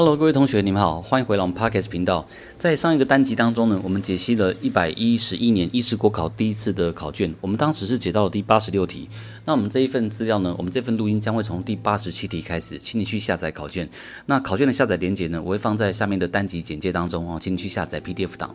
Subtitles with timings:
[0.00, 2.26] Hello，各位同学，你们好，欢迎回来我们 Podcast 频道。
[2.56, 9.06] 在上一个单集当中呢，我们解析了一百一十一年医师国考第一次的考卷，我们当时是解到了第八十六题。
[9.44, 13.86] 那我们这一份资料呢，我们这份录音将会从第八十七题开始，请你去下载考卷。
[14.24, 18.54] 那考卷的下载连接呢，我会放在下面的单集简介当中哦，请你去下载 PDF 档。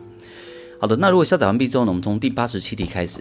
[0.78, 3.20] 好的，那如果下载完毕之后呢，我们从第八十七题开始。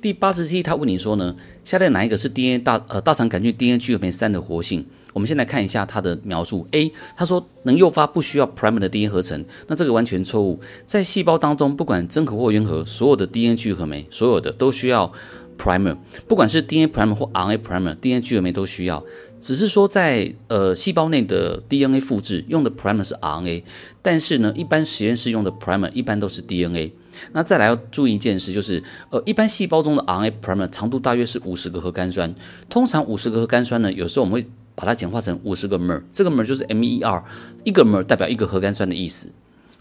[0.00, 4.86] 第八十七题，他问你说呢，下列哪一个是 DNA 大呃大肠杆菌 DNA 聚合酶三的活性？
[5.12, 6.66] 我们先来看一下它的描述。
[6.72, 10.58] A，他说能诱发不需要 primer 的 DNA 合成，那这个完全错误。
[10.86, 15.12] 在细胞当中，不管真核或原核，所有的 DNA 聚合酶，所有的都需要
[15.58, 15.96] primer，
[16.28, 19.04] 不管是 DNA primer 或 RNA primer，DNA 聚合酶都需要。
[19.40, 23.62] 只是说在呃细胞内的 DNA 复制用的 primer 是 RNA，
[24.00, 26.92] 但是呢，一般实验室用的 primer 一般都是 DNA。
[27.32, 32.34] 那再来要注意一件事，就是呃一般细胞中的 RNA primer 长度大约是五十个核苷酸，
[32.70, 37.22] 通常五十个核苷酸呢，有时候我们会把它简化成五十个 mer，这个 mer 就是 MER，
[37.64, 39.28] 一个 mer 代表一个核苷酸的意思。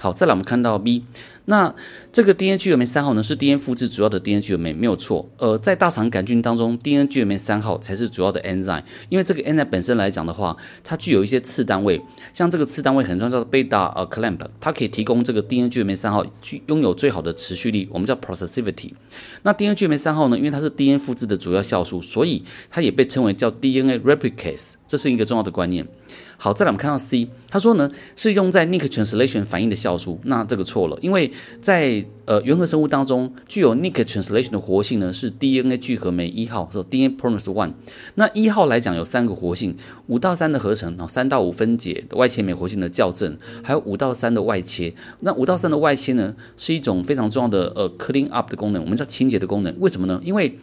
[0.04, 1.06] 好，再来我们看到 B，
[1.46, 1.74] 那
[2.12, 5.30] 这个 DNA 聚合酶三号呢是 DNA 复制主要的 DNA 聚合酶，没有错。
[5.38, 12.02] 呃，在大肠杆菌当中，DNA 聚合酶三号才是主要的 enzyme，因为这个 enzyme 本身来讲的话，它具有一些次单位，
[12.34, 18.92] 像这个次单位很重要叫做 beta 呃 clamp，它可以提供这个 DNA 聚合酶三号具拥有最好的持续力，我们叫 processivity。
[19.44, 25.88] 那 DNA 聚合酶三号呢，因为它是 DNA 复制的主要酵素，所以它也被称为叫 DNA replicase，这是一个重要的观念。
[26.44, 37.72] 好，再来我们看到 C，他说呢是用在 Nick translation 反应的酵素，那这个错了，因为在呃原核生物当中具有 Nick translation 的活性呢是 DNA 聚合酶一号，说 DNA polymerase one。
[38.16, 39.78] 那一号来讲有三个活性，
[40.08, 44.94] 五到三的合成，然后三到五分解的外切酶活性的校正，还有五到三的外切。
[45.22, 49.74] 那五到三的外切呢是一种非常重要的呃 clean up 的功能，我们叫清洁的功能。
[49.80, 50.20] 为什么呢？
[50.26, 50.60] 因为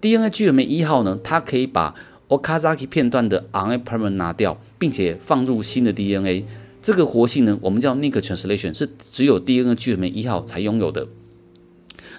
[0.00, 1.94] DNA 聚合酶一号呢，它可以把
[2.28, 6.44] Okazaki 片段的 RNA primer 拿掉，并且放入新的 DNA，
[6.82, 11.08] 这个活性呢，我们叫 Nick translation，是只有 DNA 聚合酶一号才拥有的。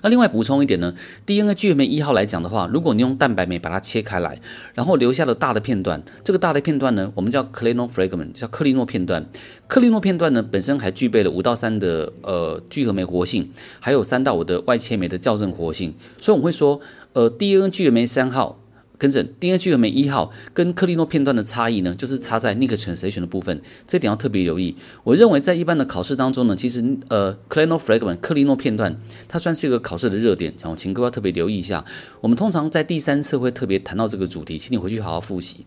[0.02, 4.40] 那另外补充一点呢，DNA 聚合酶一号来讲的话，如果你用蛋白酶把它切开来，
[4.74, 9.30] 然后留下了大的片段，这个大的片段呢，我们叫 Clinol fragment，叫克利诺片段。
[9.68, 16.80] 克利诺片段呢，本身还具备了五到三的呃聚合酶活性，还有三到五的外切酶的校正活性，所以我们会说，
[17.14, 18.59] 呃，DNA 聚合酶三号。
[19.00, 24.76] 跟着 DNA 聚合酶一号跟克利诺片段的差异呢，就是差在 Nick translation 的部分，这点要特别留意。
[25.04, 28.96] 我认为在一般的考试当中呢，其实呃，clino fragment 克利诺片段
[29.28, 31.84] 它算是一个考试的热点，然后请各位要特别留意一下。
[32.20, 35.66] 我们通常在第三次会特别谈到这个主题，请你回去好好复习。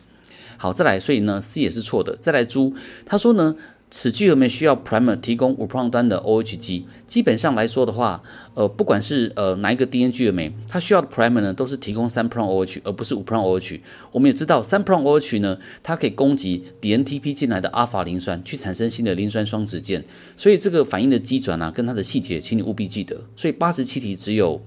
[0.58, 2.14] 好，再来，所以呢 C 也是错的。
[2.20, 2.74] 再来猪，
[3.06, 3.56] 他说呢。
[3.94, 6.86] 此聚合酶需要 primer 提供五 prime 端的 OH 基。
[7.06, 8.22] 基本上来说的话，
[8.54, 13.80] 呃，不管是呃哪一个 DNA 聚合酶，它需要的 primer 呢，都是提供三 prime OH，而不是五 prime OH。
[14.10, 20.02] 我们也知道三 prime OH 呢，它可以攻击 DNTP 进来的阿法磷酸，去产生新的磷酸双酯键。
[20.38, 23.20] 所以这个反应的机转啊，跟它的细节，请你务必记得。
[23.36, 24.58] 所以八十七题只有，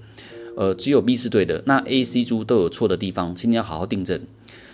[0.56, 4.20] 呃，只有 B 是对的，那 A、C、猪都有错的地方，请你要好好订正。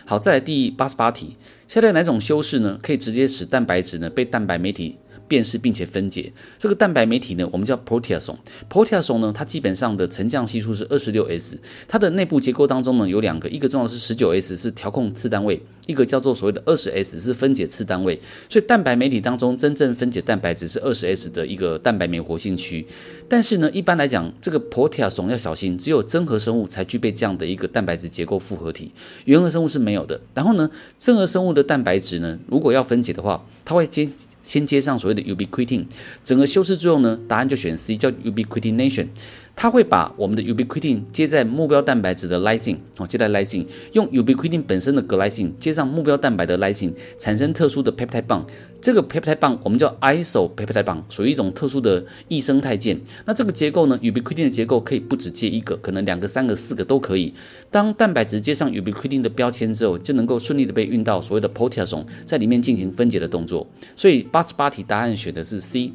[0.04, 1.36] 好，再来第八十八题，
[1.68, 4.96] 下列哪种修饰呢，可以直接使蛋白质呢被蛋白酶体
[5.32, 8.37] 辨识并且分解，这个蛋白酶体呢，我们叫 proteasome。
[8.69, 18.20] proteasome 呢，它基本上的沉降系数是二十六 s，它的内部结构当中呢有两个，一个重要是十九 s 是调控次单位，一个叫做所谓的二十 s 是分解次单位。
[18.50, 22.87] 所以蛋白酶体当中真正分解蛋白质是二十 s 的一个蛋白酶活性区。
[23.26, 28.93] 但是呢，一般来讲，这个 proteasome 要小心，只有真核生物才具备这样的一个蛋白质结构复合体，
[29.25, 30.20] 原核生物是没有的。
[30.34, 34.06] 然后呢，真核生物的蛋白质呢，如果要分解的话，它会接
[34.42, 35.84] 先接上所谓的 ubiquitin，
[36.25, 39.06] 整个修饰之后呢，答案就选 C，叫 ubiquitination。
[39.54, 48.44] 它会把我们的 ubiquitin 接在目标蛋白质的 lysine，哦，接在 lysine，用 ubiquitin 本身的 glycine 接上目标蛋白的 lysine，产生特殊的 peptide bond。
[48.80, 53.00] 这个 peptide bond 我们叫 iso peptide bond，属于一种特殊的异生态键。
[53.24, 57.32] 那这个结构呢，ubiquitin 的结构可以不止接一个，可能两个、三个、四个都可以。
[57.70, 63.64] 当蛋白质接上 ubiquitin 的标签之后，就能够顺利的被运到所谓的 proteasome，在里面进行分解的动作。
[63.94, 65.93] 所以八十八题答案选的是 C。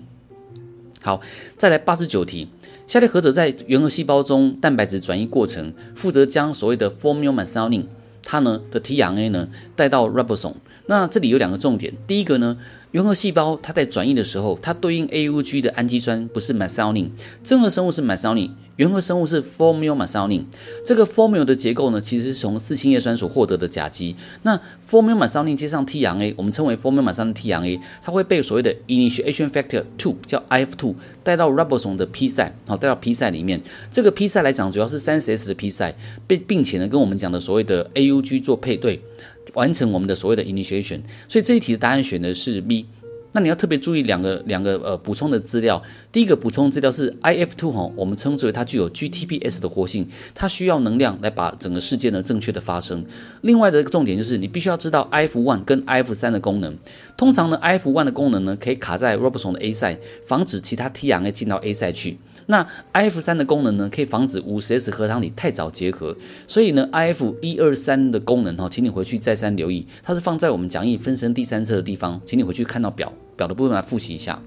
[1.02, 1.22] 好，
[1.58, 2.48] 再来八十九题。
[2.88, 7.84] 下列何者在原核细胞中蛋白质转移过程负责将所谓的 formyl methionine
[8.24, 10.54] 它呢的 tRNA 呢带到 ribosome？
[10.88, 12.58] 那这里有两个重点，第一个呢，
[12.92, 17.10] 原核细胞它在转移的时候，它对应 AUG 的氨基酸不是 methionine，
[17.44, 18.52] 真核生物是 methionine。
[18.78, 20.46] 原核生物是 formyl methionine，
[20.86, 24.16] 这个 formyl 的结构呢，其实是从四氢叶酸所获得的甲基。
[24.44, 24.56] 那
[24.88, 30.94] formyl methionine 接上 tRNA，我们称为 formyl methionine tRNA，它会被所谓的 initiation factor two 叫 IF2
[31.24, 33.60] 带到 ribosome 的 P site，好，带到 P site 里面。
[33.90, 35.96] 这个 P site 来讲，主要是三十 S 的 P site，
[36.28, 39.02] 并并且呢，跟我们讲的所谓的 AUG 做配对，
[39.58, 41.02] 完成我们的所谓的 initiation。
[41.28, 42.86] 所以这一题的答案选的是 B。
[43.38, 45.80] 那你要特别注意两个两个呃补充的资料。
[46.12, 53.06] 第一个补充资料是 IF2 哈，我们称之为它具有 GTPS 的活性，它需要能量来把整个事件呢正确的发生。
[53.42, 56.76] 另外的一个重点就是你必须要知道 IF1 跟 IF3 的功能。
[57.16, 62.18] 通常呢，IF1 的功能呢可以卡在 Robson 的 A 赛防止其他 tRNA 进到 A 赛去。
[62.48, 66.18] 那 IF3 的功能呢，可以防止 50S 核糖体太早结合。
[66.48, 74.42] 所以呢，IF 一二三的功能哈，请你回去再三留意，它是放在我们讲义分身第三册的地方，请你回去看到表表的部分来复习一下。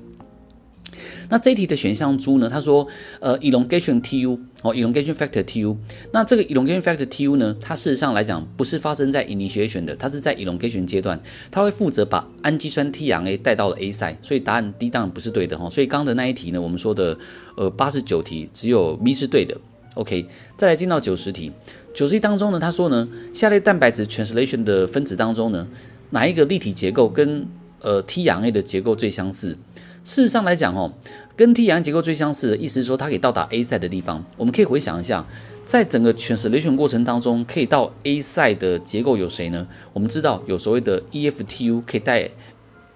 [1.31, 2.49] 那这一题的选项猪呢？
[2.51, 2.87] 他说，
[3.21, 5.77] 呃，elongation TU 哦，elongation factor TU。
[6.13, 15.71] 那这个 elongation factor TU 呢，它事实上来讲不是发生在 initiation 的，它是在 elongation 阶段，它会负责把氨基酸 tRNA 带到了 A 端所以答案 D 当然不是对的哈。
[15.71, 17.17] 所以刚刚的那一题呢，我们说的
[17.57, 19.57] 呃八十九题只有 B 是对的。
[19.95, 20.27] OK，
[20.57, 21.53] 再来进到九十题，
[21.95, 25.69] 九十题当中呢，他说呢，下列蛋白质 translation 的分子当中呢，
[26.11, 27.47] 哪一个立体结构跟
[27.81, 29.57] 呃 tRNA 的结构最相似？
[30.03, 30.93] 事实上来讲，哦，
[31.37, 34.25] 跟 tRNA 结构最相似的意思是说，它可以到达 A 赛的地方。
[34.37, 35.27] 我们可以回想一下，
[35.67, 39.67] 在整个 translation 过程当中，可以到 A 赛的结构有谁呢？
[39.93, 42.31] 我们知道有所谓的 EFTU 可以带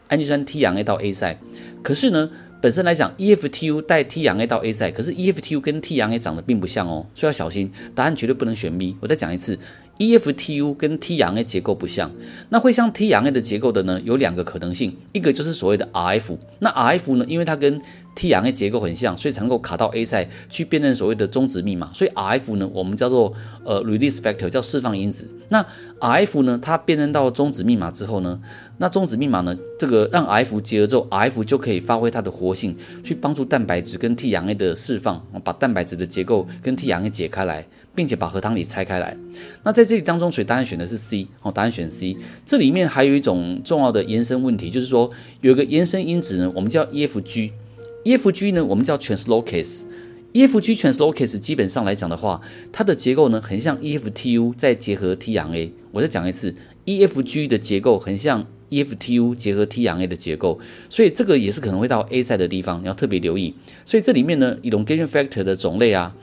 [0.08, 1.38] 氨基酸 tRNA 到 A 赛
[1.82, 2.30] 可是呢，
[2.62, 7.70] 本身来讲，EFTU 带 tRNA 到 A 赛可是 EFTU 跟 tRNA 长得并不像哦，所以要小心。
[7.94, 8.96] 答案绝对不能选 B。
[9.00, 9.58] 我再讲一次。
[9.98, 12.10] EFTU 跟 tRNA 结构不像，
[12.48, 17.80] 那会像 TRA 的结构的呢，有两个可能性，一个就是所谓的 RF，那 RF 呢，因为它跟
[18.14, 23.32] tRNA 结构很像，所以才能够卡到 A 赛去辨认所谓的终止密码，所以 RF 呢，我们叫做
[23.64, 25.28] 呃 release factor，叫释放因子。
[25.48, 25.64] 那
[26.00, 28.40] RF 呢，它辨认到终止密码之后呢，
[28.78, 39.16] 那终止密码呢，这个让 F 结合之后，F 就可以发挥它的活性，去帮助蛋白质跟 tRNA 的释放，把蛋白质的结构跟 tRNA 解开来，并且把核糖体拆开来。
[39.62, 42.16] 那在这里当中，所以答案选的是 C，哦，答案选 C。
[42.46, 45.10] 这里面还有一种重要的延伸问题，就是说
[45.40, 47.50] 有一个延伸因子呢，我们叫 EFG。
[48.04, 49.82] EFG 呢，我们叫 translocase。
[50.34, 52.40] EFG translocase 基本上来讲的话，
[52.72, 55.70] 它的结构呢，很像 EFTU 再结合 TRA。
[55.92, 56.54] 我再讲一次
[56.86, 60.58] ，EFG 的结构很像 EFTU 结合 TRA 的结构，
[60.90, 63.54] 所以这个也是可能会到 A 赛的地方，你要特别留意。
[63.84, 66.14] 所以这里面呢，elongation factor 的种类啊，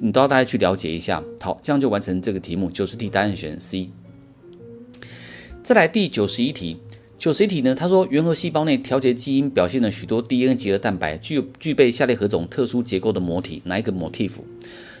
[0.00, 1.22] 你都要大家去了解一下。
[1.40, 2.68] 好，这样就完成这个题目。
[2.68, 3.88] 九十题答案选 C。
[5.62, 6.76] 再来第九十一题。
[7.20, 13.60] 九十一题呢，他说，原核细胞内调节基因表现了许多 DNA 结合蛋白，具具备下列何种特殊结构的模体？
[13.66, 14.36] 哪一个 motif？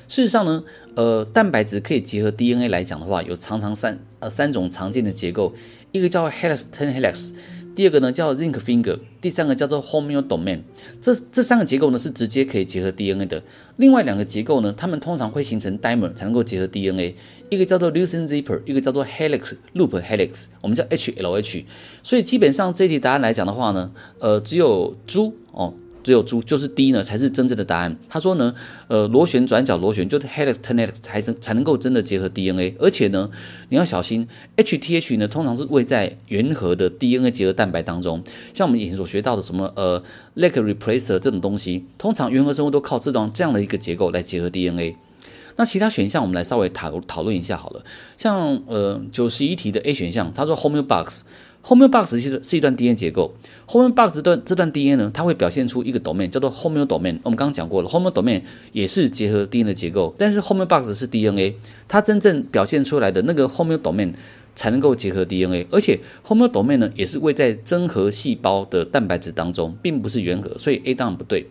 [0.06, 0.62] 事实上呢，
[0.96, 5.54] 呃，蛋白质可以结合 DNA 来讲的话，有常常三呃三种常见的结构，
[5.92, 7.30] 一个叫 helix turn helix。
[7.74, 10.60] 第二个呢叫 zinc finger，第三个叫做 homeodomain。
[11.00, 13.42] 这这三个结构呢是直接可以结合 DNA 的。
[13.76, 17.14] 另外两个结构呢，它们通常会形成 dimer 才能够结合 DNA。
[17.48, 21.64] 一个叫做 Lucine zipper，一个叫做 helix loop helix，我们叫 HLH。
[22.02, 25.72] 所以基本上这题答案来讲的话呢，呃，只有猪哦。
[26.02, 27.96] 只有猪就是 D 呢，才是真正的答案。
[28.08, 28.54] 他说呢，
[28.88, 33.30] 呃，螺旋转角螺旋就是 helix turn helix 才能才能够真的结合 DNA，而且呢，
[33.68, 34.26] 你要小心
[34.56, 38.22] HTH 呢，通常是位在原核的 DNA 结合蛋白当中。
[38.54, 40.02] 像我们以前所学到的什么呃
[40.34, 44.96] l a k e replacer 这种东西，通常原核生物都靠这种这样的一个结构来结合 DNA。
[45.56, 47.84] 那其他选项我们来稍微讨讨论一下好了。
[48.16, 51.20] 像呃九十一题的 A 选项，他说 homeobox。
[51.64, 53.34] Homeobox 是是一段 DNA 结构。
[53.68, 57.18] Homeobox 这段这段 DNA 呢，它会表现出一个 domain 叫做 homeodomain。
[57.22, 58.42] 我们刚刚讲过了，homeodomain
[58.72, 61.54] 也是结合 DNA 的结构，但是 Homeobox 是 DNA，
[61.86, 64.14] 它真正表现出来的那个 homeodomain
[64.54, 71.46] 才能够结合 DNA，而且 homeodomain 呢也是位在真核细胞的蛋白质当中，并不是原核，所以 A 当然不对。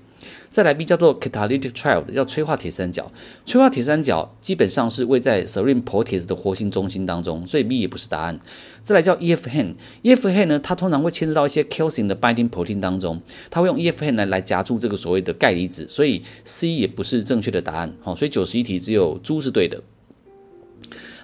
[0.50, 3.12] 再来 B 叫做 catalytic triad，叫催化铁三角。
[3.46, 8.40] 催化铁三角基本上是位在 serine protease 的活性中心当中，所以 B 也不是答案。
[8.82, 13.78] 再来叫 EF h a n e f h a n 呢，它通常会牵涉到一些 calcium 的 binding protein 当中，它会用
[13.78, 17.94] EF h a n 来来夹住这个所谓的钙离子，所以 C 也不是正确的答案。
[18.02, 19.82] 好，所以九十一题只有猪是对的。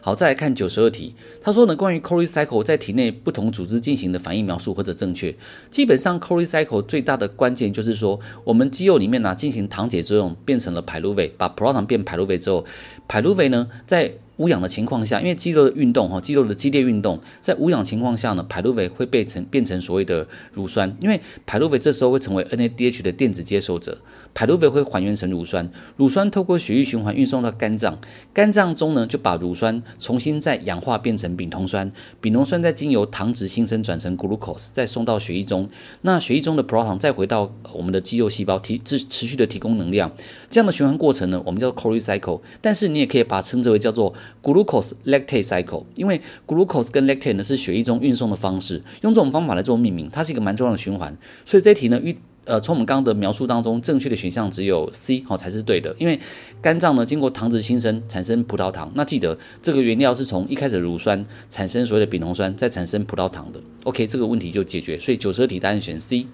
[0.05, 1.15] 好，再来看九十二题。
[1.41, 5.35] 他说呢，关于 Cori cycle 在体内不同组织进行的反应描述或者正确。
[5.71, 12.63] 基本上 Cori cycle 最大的关键就是说，我们肌肉里面呢、进行糖解作用，变成了 pyruvate，把葡萄糖变 pyruvate 之后
[13.07, 23.97] ，pyruvate 呢在无氧的情况下，因为肌肉的运动哈，肌肉的激烈运动，在无氧情况下呢，pyruvate 会变成变成所谓的乳酸，因为 pyruvate 这时候会成为 NADH 的电子接受者
[24.33, 27.97] ，pyruvate 会还原成乳酸，乳酸透过血液循环运送到肝脏，
[28.33, 35.69] 肝脏中呢就把乳酸重新再氧化变成丙酮酸，丙酮酸再经由糖质新生转成 glucose，再送到血液中，
[36.01, 40.11] 那血液中的 proton 再回到我们的肌肉细胞提持持续的提供能量，
[40.49, 51.17] 这样的循环过程呢，我们叫 Cori cycle，但是你也可以把它称之为叫做 glucose lactate cycle，因为 glucose 跟 lactate 呢是血液中运送的方式，用这种方法来做命名，它是一个蛮重要的循环。
[51.45, 52.15] 所以这题呢，预
[52.45, 56.19] 呃从我们刚刚的描述当中，正确的选项只有 C 好、哦、才是对的，因为
[56.61, 63.59] 肝脏呢经过糖质新生产生葡萄糖，那记得这个原料是从一开始乳酸产生所谓的丙酮酸，再产生葡萄糖的。
[63.83, 66.27] OK，这个问题就解决，所以九十二题答案选 C。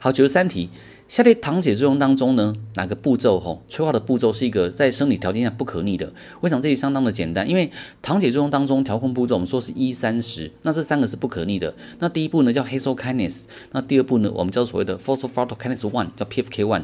[0.00, 0.68] 好，九十三题。
[1.08, 6.12] 下列糖解作用当中呢，哪个步骤吼催化的步骤是一个在生理条件下不可逆的？
[6.42, 7.70] 我想这里相当的简单，因为
[8.02, 11.74] 糖解作用当中调控步骤我们说是一三十，那这三个是不可逆的。
[11.98, 16.82] 那第一步呢叫 Hexokinase，那第二步呢我们叫所谓的 Phosphofructokinase one 叫 PFK one，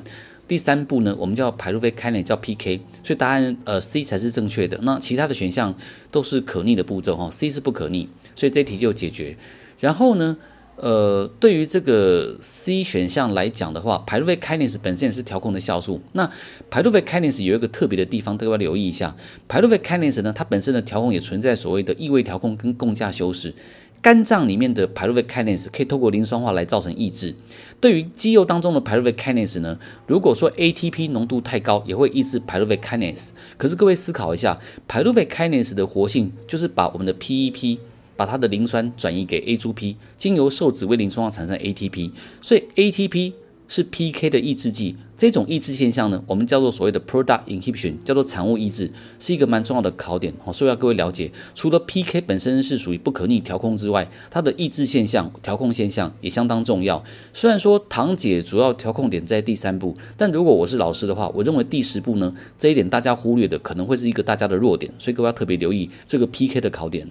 [0.49, 4.81] 第三步呢我们叫 Pyruvate Kinase 叫 PK，所以答案呃 C 才是正确的。
[4.85, 5.75] 那其他的选项
[6.11, 9.37] 都是可逆的步骤哈，C 是不可逆，所以这题就解决。
[9.79, 10.39] 然后呢？
[10.77, 16.01] 呃，对于这个 C 选项来讲的话，pyruvate kinase 本身也是调控的酵素。
[16.13, 16.29] 那
[16.71, 19.15] pyruvate kinase 有一个特别的地方，都要留意一下。
[19.49, 23.55] pyruvate kinase 呢，它本身的调控也存在所谓的异位调控跟共价修饰。
[24.03, 27.35] 肝脏里面的 pyruvate kinase 可以透过磷酸化来造成抑制。
[27.81, 33.31] 对于肌肉当中的 pyruvate kinase 呢，如果说 ATP 浓度太高，也会抑制 pyruvate kinase。
[33.57, 37.79] 可是各位思考一下，pyruvate kinase 的活性就是把我们的 PEP。
[38.17, 43.33] 把它的磷酸转移给 A 猪 P，经由受脂微磷酸化产生 ATP，所以 ATP
[43.67, 44.97] 是 PK 的抑制剂。
[45.17, 48.91] 这种抑制现象呢，我们叫做所谓的 product inhibition，叫做产物抑制，
[49.21, 50.35] 是一个蛮重要的考点。
[50.45, 57.03] 好，所以要各位了解，除了 PK 本身是属于不可逆调控之外，它的抑制现象、调控现象也相当重要。
[57.33, 67.09] 虽然说糖解主要调控点在第三步，但如果我是老师的话，我认为第十步呢，这一点大家忽略的可能会是一个大家的弱点，所以各位要特别留意这个 PK 的考点。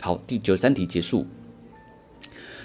[0.00, 1.26] 好，第九十三题结束。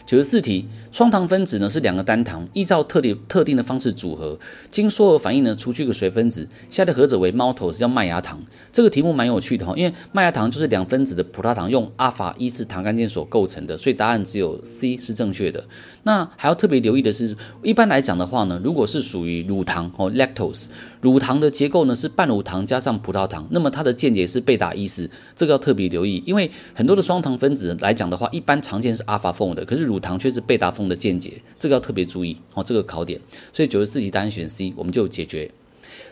[0.06, 4.38] 九十四题，双糖分子呢是两个单糖，依照特定特定的方式组合，
[4.70, 8.40] 经缩合反应呢除去个水分子，下列何者为 maltose 叫麦芽糖？
[8.72, 15.66] 这个题目蛮有趣的哈，因为麦芽糖就是两分子的葡萄糖用阿法一次糖苷键所构成的，所以答案只有 C 是正确的。
[16.04, 20.66] 那还要特别留意的是，一般来讲的话呢，如果是属于乳糖哦 lactose，
[21.02, 33.20] 乳糖的结构呢是半乳糖加上葡萄糖，那么它的键结是贝塔一四，这个要特别留意，因为很多的双糖分子来讲的话，一般常见是阿法 form 的，可是乳糖却是贝达峰的见解，这个要特别注意哦，这个考点。
[33.52, 35.50] 所以九十四题答案选 C，我们就解决。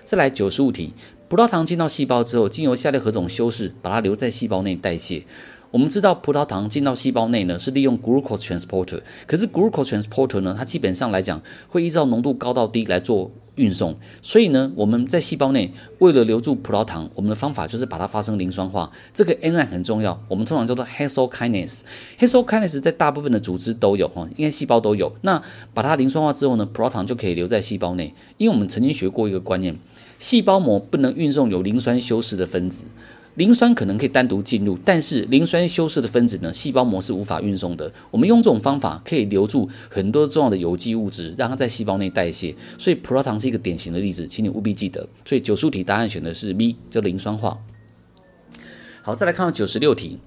[0.06, 0.94] 再来九十五题，
[1.28, 5.24] 葡萄糖进到细胞之后，经由下列何种修饰把它留在细胞内代谢？
[5.74, 21.80] 我们知道葡萄糖进到细胞内呢，是利用 glucose transporter，可是 glucose transporter 呢，它基本上来讲会依照浓度高到低来做运送，所以呢，我们在细胞内为了留住葡萄糖，我们的方法就是把它发生磷酸化，这个 enzyme 很重要，我们通常叫做 hexokinase。
[22.20, 25.12] hexokinase 在大部分的组织都有哈，应该细胞都有。
[25.22, 25.42] 那
[25.74, 29.76] 把它磷酸化之后呢，葡萄糖就可以留在细胞内，因为我们曾经学过一个观念，
[30.20, 32.86] 细胞膜不能运送有磷酸修饰的分子。
[33.36, 37.92] 磷酸可能可以单独进入，但是磷酸修饰的分子呢，细胞膜是无法运送的。
[38.12, 42.56] 我们用这种方法可以留住很多重要的有机物质，让它在细胞内代谢。
[42.78, 45.08] 所以葡萄糖是一个典型的例子，请你务必记得。
[45.26, 47.58] 所以九十五题答案选的是 B，叫磷酸化。
[49.02, 50.20] 好，再来看到九十六题。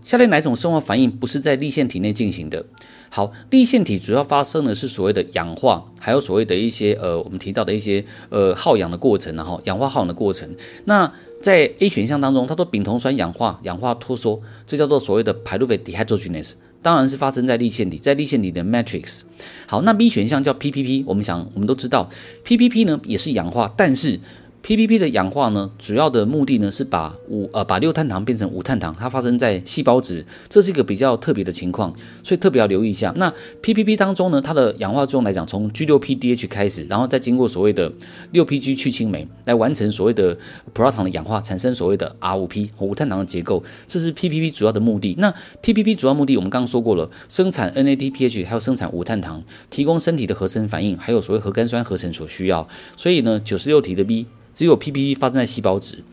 [0.00, 2.66] 下列哪种生化反应不是在粒线体内进行的？
[3.08, 10.48] 好，粒线体主要发生的是所谓的氧化，还有所谓的一些呃，我们提到的一些呃耗氧的过程，然后氧化耗氧的过程。
[10.86, 11.12] 那
[11.42, 19.22] 在 A 选项当中，它说丙酮酸氧化、氧化脱缩，这叫做所谓的 pyruvate dehydrogenase，当然是发生在立线体，在立线体的 matrix。
[19.66, 22.08] 好，那 B 选项叫 PPP，我们想我们都知道
[22.46, 24.20] ，PPP 呢也是氧化，但是。
[24.62, 31.92] PPP 的氧化呢，主要的目的呢是把五呃把六碳糖变成五碳糖，它发生在细胞质，这是一个比较特别的情况，
[32.22, 33.12] 所以特别要留意一下。
[33.16, 37.92] 那 PPP 当中呢，它的氧化作用来讲，从 G6PDH 开始，然后再经过所谓的
[38.30, 40.38] 六 PG 去氢酶来完成所谓的
[40.72, 45.16] 葡萄糖的氧化，产生所谓的 R5P 和五碳糖的结构，这是 PPP 主要的目的。
[45.18, 52.68] 那 PPP 主要目的我们刚刚说过了，生产 NADPH 还有生产五碳糖，提供身体的合成反应，还有所谓核苷酸合成所需要。
[52.96, 54.24] 所以呢，九十六题的 B。
[54.54, 56.04] 只有 PPP 发生在细胞质，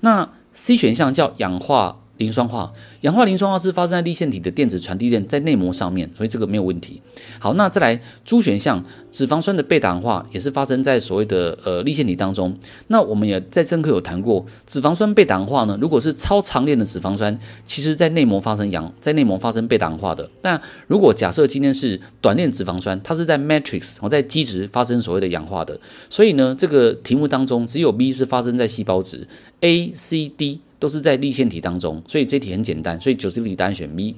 [0.00, 2.72] 那 C 选项叫氧化磷酸化。
[3.02, 7.00] 氧化磷酸化是发生在粒线体的电子传递链在内膜上面，所以这个没有问题。
[7.38, 12.56] 好，那再来 D 选项，脂肪酸的贝塔氧化也是发生在所谓的呃粒线体当中。
[12.88, 20.28] 那我们也在正课有谈过，脂肪酸贝塔氧化呢，如果是超长链的脂肪酸，其实在内膜发生氧，在内膜发生贝塔氧化的。
[20.42, 25.78] 那如果假设今天是短链脂肪酸，它是在 matrix 我，在基质发生所谓的氧化的。
[26.10, 29.26] 所以呢，这个题目当中只有 B 是发生在细胞质
[29.60, 30.60] ，A、C、D。
[30.78, 34.16] 都是在立线题当中，所以这题很简单，所以九十六题答案选 B。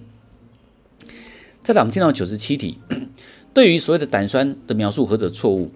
[1.63, 2.79] 再来，我们进到九十七题，
[3.55, 5.71] 对于所谓的胆酸的描述何者错误？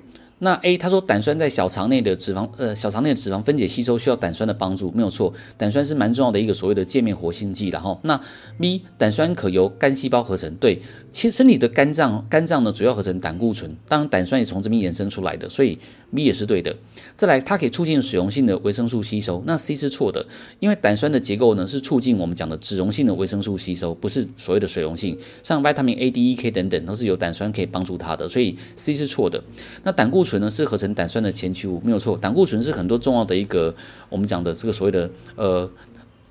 [0.44, 8.20] 那 A 他说胆酸在小肠内的脂肪，呃，小肠内的脂肪分解吸收需要胆酸的帮助，没有错，胆酸是蛮重要的一个所谓的界面活性剂，然后那
[8.58, 10.82] B 胆酸可由肝细胞合成，对，
[11.12, 15.78] 其实身体的肝脏，肝脏呢主要合成胆固醇，当然胆酸也从这边衍生出来的，所以
[16.12, 16.74] B 也是对的。
[17.14, 20.26] 再来，它可以促进水溶性的维生素吸收，那 C 是错的，
[20.58, 29.40] 因为胆酸的结构呢是促进我们讲的脂溶性的维生素吸收，不是所谓的水溶性，像 Vitamin A、D、E、K 等等都是由胆酸可以帮助它的，所以 C 是错的。
[29.84, 32.16] 那胆固醇醇呢是合成胆酸的前驱物，没有错。
[32.16, 33.74] 胆固醇是很多重要的一个
[34.08, 35.70] 我们讲的这个所谓的呃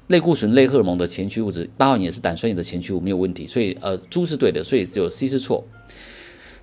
[0.08, 3.46] 类固醇类荷尔蒙的前驱物质，当然也是胆酸也的前驱物，没有问题。
[3.46, 5.64] 所以呃猪是对的，所以只有 C 是错。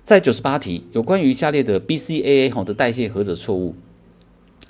[0.03, 3.73] 在九十八题，有关于下列的 BCAA 好的代谢何者错误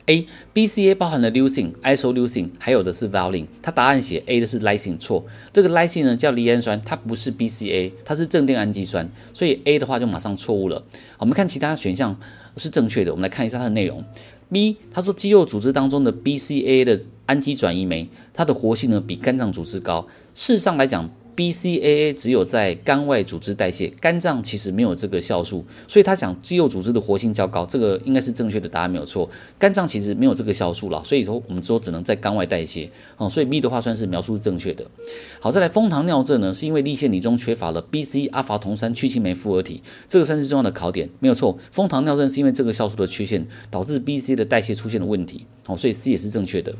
[0.09, 0.25] ？A
[0.55, 3.45] BCA 包含了 leucine、isoleucine，还有的是 valine。
[3.61, 5.23] 它答案写 A 的是 lysine 错。
[5.53, 10.83] 这个 lysine 呢叫赖氨酸，它不是 BCA，它是正电氨基酸，所以 A 的话就马上错误了。
[11.19, 12.19] 我们看其他选项
[12.57, 14.03] 是正确的，我们来看一下它的内容。
[14.51, 20.07] B 他说肌肉组织当中的 BCA 的氨基转移酶，它的活性呢比肝脏组织高。
[20.33, 21.07] 事实上来讲
[21.39, 29.29] ，BCAA 只有在肝外组织代谢，肝脏其实没有这个酵素，所以他讲肌肉组织的活性较高，这个应该是正确的答案，没有错。
[29.57, 34.85] 肝脏其实没有这个酵素了，所以说我们说只能在肝外代谢，哦，所以 B 的话算是描述是正确的。
[35.39, 41.57] 好，再来枫糖尿症呢，是因为粒线体中缺乏了 BC 阿法酮酸去氢酶复合体，这个算是重要的考点，没有错。
[41.71, 46.75] 枫糖尿症是因为这个酵素的缺陷导致 BC 的代谢出现了问题，哦，所以 C 也是正确的。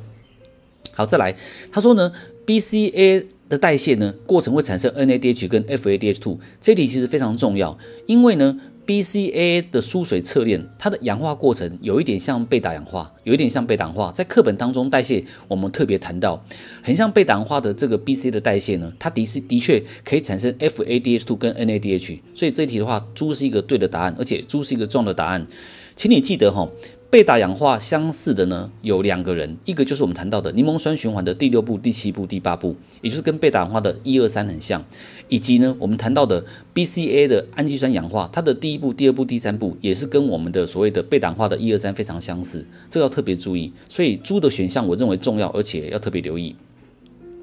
[0.94, 1.34] 好，再来，
[1.72, 2.12] 他说呢
[2.46, 3.25] ，BCA。
[3.50, 7.75] 的代谢呢，过程会产生 NADH 跟 FADH2，这题其实非常重要，
[8.06, 16.46] 因为呢，BCA 的疏水侧链，它的氧化过程有一点像被打氧化，有一点像被氧化，在课本当中代谢我们特别谈到，
[16.84, 25.48] 很像被氧化的这个 BC 的代谢呢，它的是的确可以产生 FADH2 跟 NADH，所以这题的话，猪是一个对的答案，而且猪是一个重要的答案，
[25.96, 26.70] 请你记得哈。
[27.12, 34.86] 贝塔氧化相似的呢，有两个人，一个就是我们谈到的柠檬酸循环的第六步、第七步、第八步，也就是跟贝塔氧化的一二三很像，
[35.28, 43.74] 以及呢我们谈到的 BCA 的氨基酸氧化，它的第一步、第二步、第三步也是跟我们的所谓的贝塔氧化的一二三非常相似，这个要特别注意。
[43.88, 46.56] 所以猪的选项我认为重要，而且要特别留意。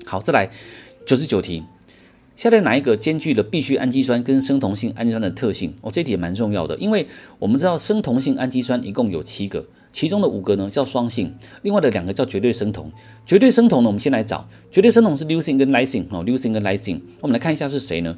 [0.05, 0.48] 好，再来
[1.05, 1.64] 九十九题。
[2.37, 5.72] 下列哪一个兼具了必需氨基酸跟生酮性氨基酸的特性？
[5.81, 7.07] 哦，这题也蛮重要的，因为
[7.38, 12.92] 我们知道生酮性氨基酸一共有七个，其中的五个呢叫双性，另外的两个叫绝对生酮。
[13.25, 18.14] 绝对生酮呢，我们先来找绝对生酮是 leucine 跟 lysine 哦，leucine 跟 lysine，我们来看一下是谁呢？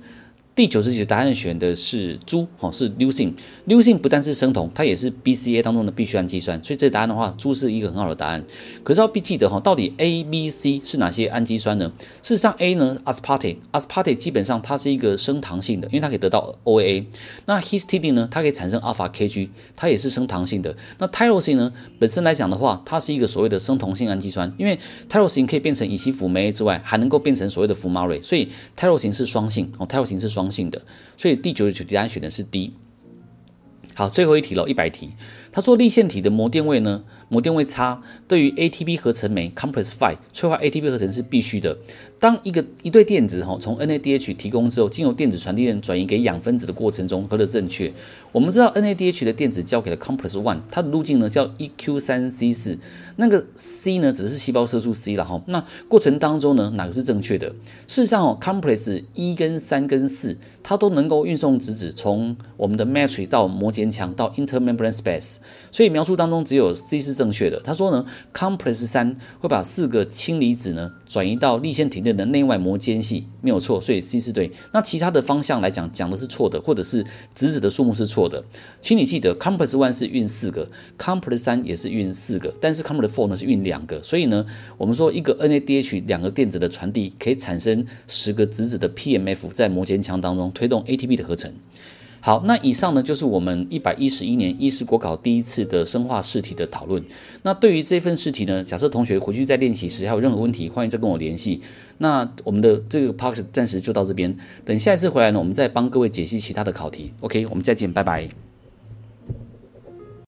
[0.58, 3.32] 第九十题的答案选的是猪，哦，是 leucine。
[3.68, 8.44] leucine 不但是生酮，它也是 BCA 当中的必需氨基酸，所以这答案的话，猪是一个很好的答案。
[8.82, 11.92] 可是要必记得哈，到底 A、B、C 是哪些氨基酸呢？
[12.22, 17.04] 事实上，A 呢，aspartate，aspartate 基本上它是一个升糖性的，因为它可以得到 OAA。
[17.46, 20.76] 那 histidine 呢，它可以产生 alpha KG，它也是升糖性的。
[20.98, 24.76] 那 tyrosine 呢，本身来讲的话，它是一个所谓的生酮性氨基酸，因为
[25.08, 30.70] tyrosine 可以变成乙烯辅酶 A 之外，还能够变成所谓的福马瑞，所以 tyrosine 是双性哦，tyrosine 是双性。
[30.70, 30.82] 的，
[31.16, 32.74] 所以第九十九题答案选的是 D。
[33.94, 35.10] 好，最后一题了，一百题。
[35.50, 41.76] 它做立线体的模电位呢，膜电位差，对于 ATP 合成酶 complex five 催化 ATP 合成是必须的。
[42.18, 47.92] 当一个一对电子哈从 NADH 提供之后，经由电子传递链转移给氧分子的过程中，何得正确？
[48.32, 52.76] 我们知道 NADH 的电子交给了 complex one，它的路径呢叫 EQ 三 C 四，
[53.16, 55.40] 那个 C 呢只是细胞色素 C 了哈。
[55.46, 57.48] 那过程当中呢，哪个是正确的？
[57.86, 65.36] 事实上哦，complex 一跟三跟四，它都能够运送质子从我们的 matrix 到膜间腔到 intermembrane space。
[65.70, 67.60] 所以描述当中只有 C 是正确的。
[67.64, 74.50] 他说呢，complex 三会把四个氢离子呢转移到粒线体内的内外膜间隙，没有错，所以 C 是对。
[74.72, 77.04] 那其他的方向来讲，讲的是错的，或者是
[77.34, 78.42] 质子的数目是错的。
[78.80, 84.00] 请你记得，complex one 是运四个，complex 三也是运四个，但是 complex four 呢是运两个。
[84.02, 91.52] 所以呢，我们说一个 NADH 两个电子的传递可以产生十个质子的 PMF 在膜间腔当中推动 ATP 的合成。
[92.20, 97.02] 好，那以上呢就是我们一百一十一年医师国考第一次的生化试题的讨论。
[97.42, 101.60] 那对于这份试题呢，假设同学回去再练习时还有任何问题，欢迎再跟我联系。
[101.98, 107.12] 那我们的这个 podcast 暂时就到这边，等下一次回来呢，我们再帮各位解析其他的考题。
[107.20, 108.28] OK，我们再见，拜拜。